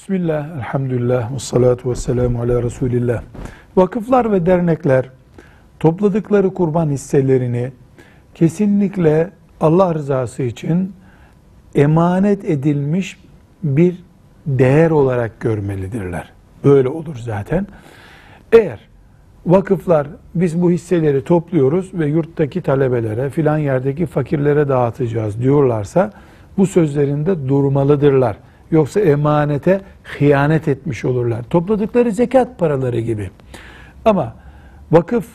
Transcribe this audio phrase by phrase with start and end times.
[0.00, 3.22] Bismillah, elhamdülillah, ve salatu ve selamu ala Resulillah.
[3.76, 5.10] Vakıflar ve dernekler
[5.80, 7.72] topladıkları kurban hisselerini
[8.34, 10.92] kesinlikle Allah rızası için
[11.74, 13.18] emanet edilmiş
[13.62, 14.02] bir
[14.46, 16.32] değer olarak görmelidirler.
[16.64, 17.66] Böyle olur zaten.
[18.52, 18.80] Eğer
[19.46, 26.12] vakıflar biz bu hisseleri topluyoruz ve yurttaki talebelere filan yerdeki fakirlere dağıtacağız diyorlarsa
[26.58, 28.36] bu sözlerinde durmalıdırlar.
[28.70, 31.42] Yoksa emanete hıyanet etmiş olurlar.
[31.42, 33.30] Topladıkları zekat paraları gibi.
[34.04, 34.34] Ama
[34.92, 35.26] vakıf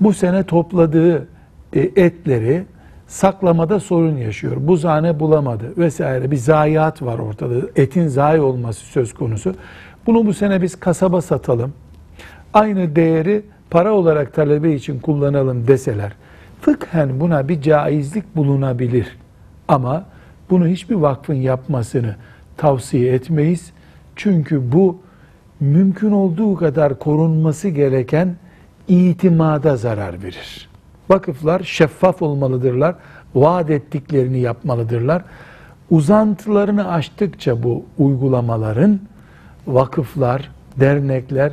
[0.00, 1.28] bu sene topladığı
[1.72, 2.64] e, etleri
[3.06, 4.56] saklamada sorun yaşıyor.
[4.60, 7.54] Buzhane bulamadı vesaire bir zayiat var ortada.
[7.76, 9.54] Etin zayi olması söz konusu.
[10.06, 11.72] Bunu bu sene biz kasaba satalım.
[12.54, 16.12] Aynı değeri para olarak talebe için kullanalım deseler
[16.60, 19.18] fıkhen buna bir caizlik bulunabilir.
[19.68, 20.04] Ama
[20.50, 22.16] bunu hiçbir vakfın yapmasını
[22.60, 23.72] tavsiye etmeyiz.
[24.16, 24.98] Çünkü bu
[25.60, 28.36] mümkün olduğu kadar korunması gereken
[28.88, 30.68] itimada zarar verir.
[31.08, 32.94] Vakıflar şeffaf olmalıdırlar.
[33.34, 35.22] Vaat ettiklerini yapmalıdırlar.
[35.90, 39.00] Uzantılarını aştıkça bu uygulamaların
[39.66, 41.52] vakıflar, dernekler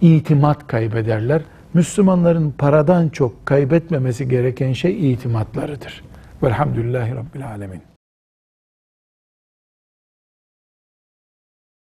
[0.00, 1.42] itimat kaybederler.
[1.74, 6.04] Müslümanların paradan çok kaybetmemesi gereken şey itimatlarıdır.
[6.42, 7.95] Velhamdülillahi Rabbil Alemin.